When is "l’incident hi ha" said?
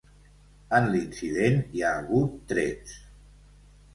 0.93-1.93